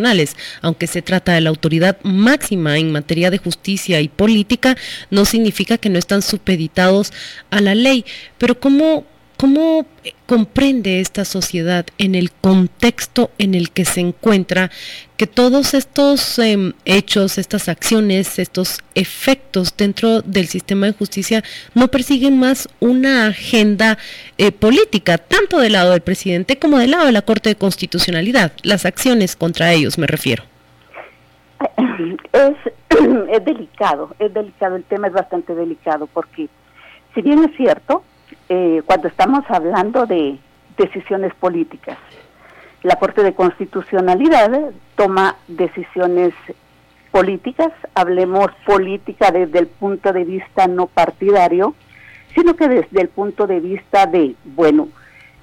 aunque 0.62 0.86
se 0.86 1.02
trata 1.02 1.32
de 1.32 1.40
la 1.40 1.50
autoridad 1.50 1.98
máxima 2.02 2.78
en 2.78 2.92
materia 2.92 3.30
de 3.30 3.38
justicia 3.38 4.00
y 4.00 4.08
política, 4.08 4.76
no 5.10 5.24
significa 5.24 5.78
que 5.78 5.88
no 5.88 5.98
están 5.98 6.19
supeditados 6.22 7.12
a 7.50 7.60
la 7.60 7.74
ley. 7.74 8.04
Pero 8.38 8.58
¿cómo, 8.58 9.04
¿Cómo 9.40 9.86
comprende 10.26 11.00
esta 11.00 11.24
sociedad 11.24 11.86
en 11.96 12.14
el 12.14 12.30
contexto 12.30 13.30
en 13.38 13.54
el 13.54 13.70
que 13.70 13.86
se 13.86 14.00
encuentra 14.00 14.70
que 15.16 15.26
todos 15.26 15.72
estos 15.72 16.38
em, 16.38 16.74
hechos, 16.84 17.38
estas 17.38 17.70
acciones, 17.70 18.38
estos 18.38 18.80
efectos 18.94 19.72
dentro 19.74 20.20
del 20.20 20.46
sistema 20.46 20.84
de 20.84 20.92
justicia 20.92 21.42
no 21.74 21.88
persiguen 21.88 22.38
más 22.38 22.68
una 22.80 23.28
agenda 23.28 23.96
eh, 24.36 24.52
política, 24.52 25.16
tanto 25.16 25.58
del 25.58 25.72
lado 25.72 25.92
del 25.92 26.02
presidente 26.02 26.58
como 26.58 26.78
del 26.78 26.90
lado 26.90 27.06
de 27.06 27.12
la 27.12 27.22
Corte 27.22 27.48
de 27.48 27.56
Constitucionalidad? 27.56 28.52
Las 28.62 28.84
acciones 28.84 29.36
contra 29.36 29.72
ellos 29.72 29.96
me 29.96 30.06
refiero. 30.06 30.44
Es, 32.32 32.56
es 33.30 33.44
delicado, 33.44 34.10
es 34.18 34.32
delicado, 34.32 34.76
el 34.76 34.84
tema 34.84 35.08
es 35.08 35.12
bastante 35.12 35.54
delicado 35.54 36.06
porque 36.06 36.48
si 37.14 37.22
bien 37.22 37.44
es 37.44 37.56
cierto, 37.56 38.02
eh, 38.48 38.82
cuando 38.86 39.08
estamos 39.08 39.44
hablando 39.48 40.06
de 40.06 40.38
decisiones 40.76 41.34
políticas. 41.34 41.98
La 42.82 42.96
Corte 42.96 43.22
de 43.22 43.34
Constitucionalidad 43.34 44.72
toma 44.96 45.36
decisiones 45.48 46.32
políticas, 47.10 47.72
hablemos 47.94 48.50
política 48.64 49.30
desde 49.30 49.58
el 49.58 49.66
punto 49.66 50.12
de 50.12 50.24
vista 50.24 50.66
no 50.66 50.86
partidario, 50.86 51.74
sino 52.34 52.56
que 52.56 52.68
desde 52.68 53.02
el 53.02 53.08
punto 53.08 53.46
de 53.46 53.60
vista 53.60 54.06
de, 54.06 54.34
bueno, 54.44 54.88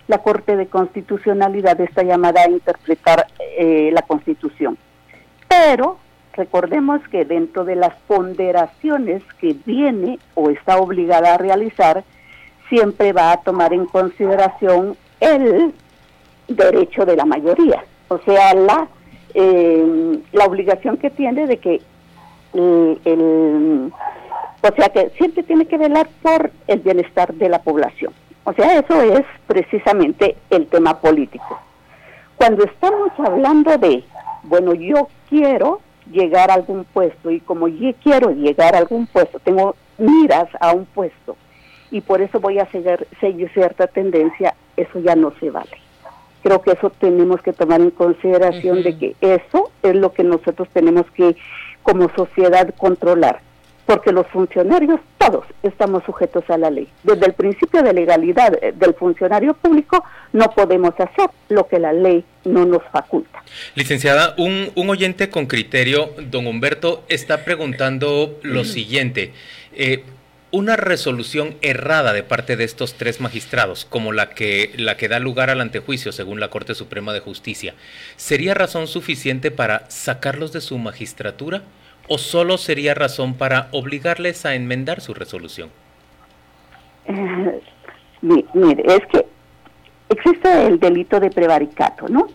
la 0.08 0.20
Corte 0.20 0.56
de 0.56 0.68
Constitucionalidad 0.68 1.80
está 1.82 2.02
llamada 2.02 2.42
a 2.42 2.50
interpretar 2.50 3.28
eh, 3.58 3.92
la 3.94 4.02
Constitución. 4.02 4.78
Pero 5.48 6.00
recordemos 6.38 7.02
que 7.10 7.26
dentro 7.26 7.66
de 7.66 7.76
las 7.76 7.94
ponderaciones 8.08 9.24
que 9.40 9.56
viene 9.66 10.20
o 10.36 10.50
está 10.50 10.78
obligada 10.78 11.34
a 11.34 11.38
realizar, 11.38 12.04
siempre 12.70 13.12
va 13.12 13.32
a 13.32 13.38
tomar 13.38 13.74
en 13.74 13.86
consideración 13.86 14.96
el 15.20 15.74
derecho 16.48 17.06
de 17.06 17.16
la 17.16 17.26
mayoría, 17.26 17.84
o 18.08 18.20
sea, 18.20 18.54
la, 18.54 18.88
eh, 19.34 20.20
la 20.32 20.46
obligación 20.46 20.98
que 20.98 21.10
tiene 21.10 21.48
de 21.48 21.58
que 21.58 21.82
el, 22.54 23.92
o 24.62 24.76
sea, 24.76 24.90
que 24.90 25.10
siempre 25.18 25.44
tiene 25.44 25.66
que 25.66 25.78
velar 25.78 26.08
por 26.22 26.52
el 26.68 26.80
bienestar 26.80 27.34
de 27.34 27.50
la 27.50 27.62
población. 27.62 28.14
O 28.44 28.54
sea, 28.54 28.80
eso 28.80 29.02
es 29.02 29.26
precisamente 29.46 30.38
el 30.50 30.68
tema 30.68 31.00
político. 31.00 31.60
Cuando 32.38 32.64
estamos 32.64 33.12
hablando 33.18 33.78
de, 33.78 34.04
bueno, 34.44 34.74
yo 34.74 35.10
quiero 35.30 35.82
llegar 36.12 36.52
a 36.52 36.56
algún 36.56 36.86
puesto. 36.86 37.32
Y 37.32 37.40
como 37.40 37.68
yo 37.68 37.92
quiero 38.04 38.32
llegar 38.32 38.76
a 38.76 38.80
algún 38.80 39.08
puesto, 39.08 39.40
tengo 39.40 39.76
miras 39.98 40.48
a 40.60 40.74
un 40.74 40.86
puesto. 40.86 41.36
Y 41.92 42.02
por 42.02 42.22
eso 42.22 42.40
voy 42.40 42.60
a 42.60 42.70
seguir, 42.72 43.08
seguir 43.20 43.50
cierta 43.54 43.88
tendencia, 43.88 44.56
eso 44.76 45.00
ya 45.00 45.16
no 45.16 45.34
se 45.40 45.50
vale. 45.50 45.78
Creo 46.44 46.62
que 46.62 46.72
eso 46.72 46.90
tenemos 46.90 47.42
que 47.42 47.54
tomar 47.54 47.82
en 47.82 47.92
consideración 47.92 48.84
de 48.84 48.98
que 48.98 49.16
eso 49.22 49.72
es 49.84 49.96
lo 49.96 50.14
que 50.14 50.24
nosotros 50.24 50.68
tenemos 50.74 51.06
que 51.12 51.36
como 51.84 52.10
sociedad 52.16 52.74
controlar, 52.78 53.42
porque 53.88 54.12
los 54.12 54.28
funcionarios 54.28 55.00
todos 55.18 55.46
estamos 55.64 56.04
sujetos 56.04 56.44
a 56.50 56.58
la 56.58 56.70
ley. 56.70 56.88
Desde 57.04 57.26
el 57.26 57.34
principio 57.34 57.82
de 57.82 57.94
legalidad 57.94 58.54
eh, 58.62 58.74
del 58.76 58.94
funcionario 58.94 59.54
público 59.56 60.04
no 60.34 60.52
podemos 60.52 60.94
hacer 61.00 61.30
lo 61.50 61.68
que 61.68 61.80
la 61.80 61.94
ley 61.94 62.24
no 62.44 62.66
nos 62.66 62.84
faculta. 62.92 63.42
Licenciada, 63.76 64.36
un, 64.38 64.72
un 64.76 64.90
oyente 64.90 65.30
con 65.30 65.48
criterio, 65.48 66.12
don 66.30 66.46
Humberto, 66.48 67.04
está 67.08 67.46
preguntando 67.46 68.38
lo 68.44 68.66
siguiente. 68.66 69.32
Eh, 69.74 70.04
una 70.52 70.76
resolución 70.76 71.56
errada 71.62 72.14
de 72.14 72.24
parte 72.24 72.58
de 72.58 72.66
estos 72.66 72.96
tres 72.96 73.22
magistrados, 73.22 73.86
como 73.86 74.12
la 74.12 74.30
que, 74.30 74.74
la 74.78 74.98
que 74.98 75.08
da 75.08 75.20
lugar 75.20 75.50
al 75.50 75.62
antejuicio 75.62 76.12
según 76.12 76.40
la 76.40 76.50
Corte 76.50 76.76
Suprema 76.76 77.14
de 77.14 77.20
Justicia, 77.20 77.74
¿sería 78.18 78.54
razón 78.54 78.88
suficiente 78.88 79.52
para 79.52 79.90
sacarlos 79.90 80.52
de 80.52 80.62
su 80.62 80.78
magistratura 80.78 81.64
o 82.08 82.18
solo 82.18 82.58
sería 82.58 82.94
razón 82.94 83.36
para 83.36 83.68
obligarles 83.72 84.46
a 84.46 84.56
enmendar 84.56 85.02
su 85.02 85.14
resolución? 85.14 85.70
Eh, 87.06 87.62
mire, 88.22 88.84
es 88.86 89.06
que 89.08 89.26
existe 90.10 90.68
el 90.68 90.80
delito 90.80 91.20
de 91.20 91.30
prevaricato, 91.30 92.08
¿no? 92.08 92.28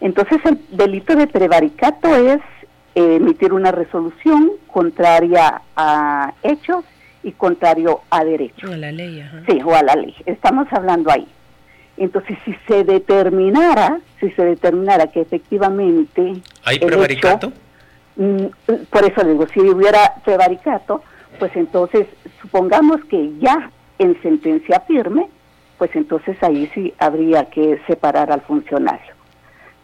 Entonces 0.00 0.38
el 0.44 0.60
delito 0.70 1.16
de 1.16 1.26
prevaricato 1.26 2.14
es 2.14 2.40
emitir 2.94 3.52
una 3.52 3.72
resolución 3.72 4.52
contraria 4.66 5.62
a 5.76 6.34
hechos 6.42 6.84
y 7.22 7.32
contrario 7.32 8.00
a 8.10 8.24
derecho. 8.24 8.68
O 8.70 8.72
a 8.72 8.76
la 8.76 8.92
ley, 8.92 9.20
ajá. 9.20 9.42
Sí, 9.48 9.60
o 9.64 9.74
a 9.74 9.82
la 9.82 9.94
ley. 9.94 10.14
Estamos 10.26 10.66
hablando 10.72 11.10
ahí. 11.10 11.26
Entonces, 11.96 12.38
si 12.44 12.54
se 12.68 12.84
determinara, 12.84 14.00
si 14.20 14.30
se 14.30 14.44
determinara 14.44 15.08
que 15.08 15.20
efectivamente... 15.20 16.34
¿Hay 16.64 16.78
prevaricato? 16.78 17.50
Mm, 17.50 17.52
por 18.90 19.04
eso 19.04 19.24
digo, 19.24 19.46
si 19.48 19.60
hubiera 19.60 20.14
prevaricato, 20.24 21.02
pues 21.38 21.54
entonces 21.54 22.06
supongamos 22.42 23.04
que 23.04 23.32
ya 23.38 23.70
en 23.98 24.20
sentencia 24.22 24.80
firme, 24.80 25.28
pues 25.78 25.94
entonces 25.94 26.36
ahí 26.42 26.68
sí 26.74 26.92
habría 26.98 27.44
que 27.44 27.80
separar 27.86 28.32
al 28.32 28.40
funcionario. 28.42 29.14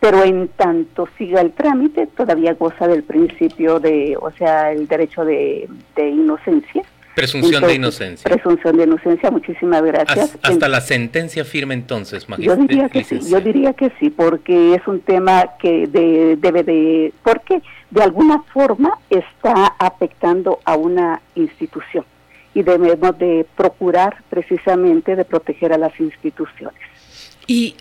Pero 0.01 0.23
en 0.23 0.49
tanto 0.49 1.09
siga 1.17 1.41
el 1.41 1.53
trámite, 1.53 2.09
todavía 2.09 2.55
goza 2.55 2.89
del 2.89 3.05
principio 3.05 3.81
de, 3.81 4.17
o 4.21 4.31
sea, 4.33 4.73
el 4.73 4.87
derecho 4.87 5.25
de, 5.25 5.69
inocencia. 5.97 6.83
Presunción 7.15 7.63
de 7.63 7.75
inocencia. 7.75 8.29
Presunción 8.29 8.77
de 8.77 8.85
inocencia, 8.85 9.31
muchísimas 9.31 9.83
gracias. 9.83 10.37
Hasta, 10.43 10.69
la 10.69 10.81
sentencia 10.81 11.45
firme 11.45 11.75
entonces, 11.75 12.27
Yo 12.39 12.57
diría 12.57 12.89
que 12.89 13.05
sí, 13.05 13.21
yo 13.31 13.41
diría 13.41 13.73
que 13.73 13.93
sí, 14.01 14.11
porque 14.11 14.75
es 14.75 14.87
un 14.89 15.01
tema 15.01 15.51
que 15.61 15.87
debe 15.87 16.65
de, 16.65 17.13
porque 17.23 17.63
de 17.95 18.03
alguna 18.03 18.43
forma 18.53 18.99
está 19.09 19.67
afectando 19.79 20.59
a 20.65 20.75
una 20.75 21.23
institución 21.37 22.05
y 22.53 22.63
debemos 22.63 23.17
de 23.19 23.47
procurar 23.57 24.17
precisamente 24.29 25.15
de 25.15 25.25
proteger 25.25 25.73
a 25.73 25.79
las 25.79 25.99
instituciones. 26.01 26.81
Y 27.47 27.77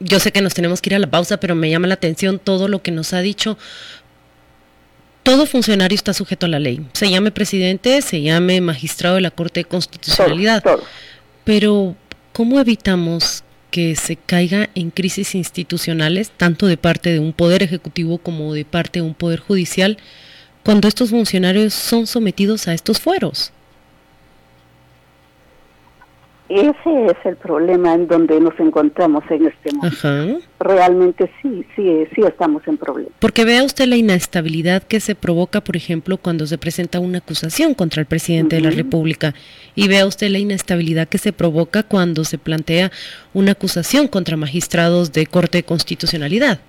yo 0.00 0.18
sé 0.18 0.32
que 0.32 0.40
nos 0.40 0.54
tenemos 0.54 0.82
que 0.82 0.90
ir 0.90 0.96
a 0.96 0.98
la 0.98 1.08
pausa, 1.08 1.38
pero 1.38 1.54
me 1.54 1.70
llama 1.70 1.86
la 1.86 1.94
atención 1.94 2.40
todo 2.40 2.66
lo 2.66 2.82
que 2.82 2.90
nos 2.90 3.12
ha 3.12 3.20
dicho. 3.20 3.56
Todo 5.22 5.46
funcionario 5.46 5.94
está 5.94 6.14
sujeto 6.14 6.46
a 6.46 6.48
la 6.48 6.58
ley. 6.58 6.84
Se 6.94 7.08
llame 7.08 7.30
presidente, 7.30 8.02
se 8.02 8.20
llame 8.20 8.60
magistrado 8.60 9.16
de 9.16 9.20
la 9.20 9.30
Corte 9.30 9.60
de 9.60 9.64
Constitucionalidad. 9.66 10.64
Pero, 11.44 11.94
¿cómo 12.32 12.58
evitamos 12.58 13.44
que 13.70 13.96
se 13.96 14.16
caiga 14.16 14.70
en 14.74 14.90
crisis 14.90 15.34
institucionales, 15.34 16.30
tanto 16.30 16.66
de 16.66 16.76
parte 16.76 17.10
de 17.12 17.20
un 17.20 17.32
poder 17.32 17.62
ejecutivo 17.62 18.18
como 18.18 18.54
de 18.54 18.64
parte 18.64 19.00
de 19.00 19.06
un 19.06 19.14
poder 19.14 19.40
judicial, 19.40 19.98
cuando 20.64 20.88
estos 20.88 21.10
funcionarios 21.10 21.74
son 21.74 22.06
sometidos 22.06 22.68
a 22.68 22.74
estos 22.74 23.00
fueros? 23.00 23.52
Ese 26.48 27.06
es 27.06 27.16
el 27.24 27.36
problema 27.36 27.92
en 27.92 28.08
donde 28.08 28.40
nos 28.40 28.58
encontramos 28.58 29.22
en 29.28 29.46
este 29.46 29.70
momento. 29.76 30.46
Realmente 30.58 31.30
sí, 31.42 31.62
sí, 31.76 32.06
sí 32.14 32.22
estamos 32.22 32.66
en 32.66 32.78
problema. 32.78 33.10
Porque 33.18 33.44
vea 33.44 33.62
usted 33.62 33.84
la 33.84 33.96
inestabilidad 33.96 34.82
que 34.82 35.00
se 35.00 35.14
provoca, 35.14 35.60
por 35.60 35.76
ejemplo, 35.76 36.16
cuando 36.16 36.46
se 36.46 36.56
presenta 36.56 37.00
una 37.00 37.18
acusación 37.18 37.74
contra 37.74 38.00
el 38.00 38.06
presidente 38.06 38.56
de 38.56 38.62
la 38.62 38.70
República. 38.70 39.34
Y 39.74 39.88
vea 39.88 40.06
usted 40.06 40.30
la 40.30 40.38
inestabilidad 40.38 41.06
que 41.06 41.18
se 41.18 41.34
provoca 41.34 41.82
cuando 41.82 42.24
se 42.24 42.38
plantea 42.38 42.90
una 43.34 43.52
acusación 43.52 44.08
contra 44.08 44.38
magistrados 44.38 45.12
de 45.12 45.26
Corte 45.26 45.58
de 45.58 45.64
Constitucionalidad. 45.64 46.60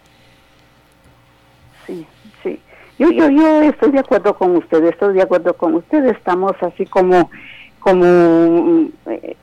Sí, 1.87 2.05
sí. 2.43 2.59
Yo, 2.97 3.11
yo, 3.11 3.29
yo 3.29 3.61
estoy 3.61 3.91
de 3.91 3.99
acuerdo 3.99 4.35
con 4.35 4.57
usted, 4.57 4.83
estoy 4.83 5.13
de 5.13 5.21
acuerdo 5.21 5.53
con 5.53 5.75
usted. 5.75 6.03
Estamos 6.03 6.51
así 6.59 6.85
como 6.85 7.29
como 7.79 8.89
eh, 9.07 9.35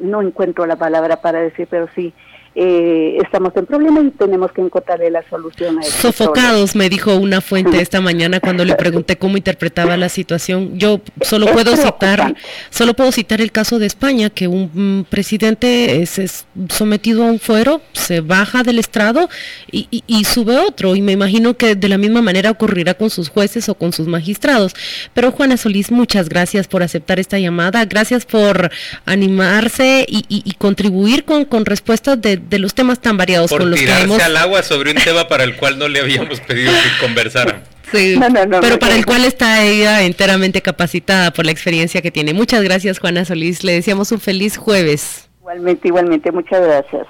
no 0.00 0.22
encuentro 0.22 0.66
la 0.66 0.76
palabra 0.76 1.20
para 1.20 1.40
decir, 1.40 1.66
pero 1.70 1.88
sí, 1.94 2.12
eh, 2.56 3.16
estamos 3.22 3.52
en 3.54 3.64
problema 3.64 4.00
y 4.00 4.10
tenemos 4.10 4.50
que 4.50 4.60
encontrarle 4.60 5.08
la 5.10 5.22
solución 5.30 5.78
a 5.78 5.82
eso. 5.82 6.12
Sofocados, 6.12 6.74
me 6.74 6.88
dijo 6.88 7.14
una 7.14 7.40
fuente 7.40 7.80
esta 7.80 8.00
mañana 8.00 8.40
cuando 8.40 8.64
le 8.64 8.74
pregunté 8.74 9.16
cómo 9.16 9.36
interpretaba 9.36 9.96
la 9.96 10.08
situación. 10.08 10.76
Yo 10.76 11.00
solo 11.20 11.46
puedo 11.46 11.76
citar, 11.76 12.34
solo 12.70 12.94
puedo 12.94 13.12
citar 13.12 13.40
el 13.40 13.52
caso 13.52 13.78
de 13.78 13.86
España, 13.86 14.30
que 14.30 14.48
un 14.48 15.06
presidente 15.08 16.02
es, 16.02 16.44
sometido 16.68 17.22
a 17.22 17.26
un 17.26 17.38
fuero, 17.38 17.80
se 17.92 18.20
baja 18.20 18.64
del 18.64 18.80
estrado 18.80 19.28
y, 19.70 19.86
y, 20.06 20.24
sube 20.24 20.58
otro. 20.58 20.96
Y 20.96 21.02
me 21.02 21.12
imagino 21.12 21.56
que 21.56 21.76
de 21.76 21.88
la 21.88 21.98
misma 21.98 22.20
manera 22.20 22.50
ocurrirá 22.50 22.94
con 22.94 23.10
sus 23.10 23.28
jueces 23.28 23.68
o 23.68 23.76
con 23.76 23.92
sus 23.92 24.08
magistrados. 24.08 24.74
Pero 25.14 25.30
Juana 25.30 25.56
Solís, 25.56 25.92
muchas 25.92 26.28
gracias 26.28 26.66
por 26.66 26.82
aceptar 26.82 27.20
esta 27.20 27.38
llamada, 27.38 27.84
gracias 27.84 28.26
por 28.26 28.70
animarse 29.04 30.04
y, 30.08 30.24
y 30.28 30.52
contribuir 30.54 31.24
con, 31.24 31.44
con 31.44 31.64
respuestas 31.64 32.20
de 32.20 32.39
de 32.48 32.58
los 32.58 32.74
temas 32.74 33.00
tan 33.00 33.16
variados 33.16 33.50
con 33.50 33.70
los 33.70 33.78
que 33.78 33.90
hemos... 33.90 34.20
al 34.20 34.36
agua 34.36 34.62
sobre 34.62 34.90
un 34.92 34.96
tema 34.98 35.28
para 35.28 35.44
el 35.44 35.56
cual 35.56 35.78
no 35.78 35.88
le 35.88 36.00
habíamos 36.00 36.40
pedido 36.46 36.72
que 36.72 37.06
conversara. 37.06 37.62
Sí, 37.90 38.18
pero 38.60 38.78
para 38.78 38.94
el 38.94 39.04
cual 39.04 39.24
está 39.24 39.64
ella 39.64 40.02
enteramente 40.02 40.62
capacitada 40.62 41.32
por 41.32 41.44
la 41.44 41.50
experiencia 41.50 42.00
que 42.02 42.10
tiene. 42.10 42.32
Muchas 42.32 42.62
gracias, 42.62 43.00
Juana 43.00 43.24
Solís. 43.24 43.64
Le 43.64 43.72
deseamos 43.72 44.12
un 44.12 44.20
feliz 44.20 44.56
jueves. 44.56 45.28
Igualmente, 45.40 45.88
igualmente. 45.88 46.30
Muchas 46.30 46.62
gracias. 46.62 47.06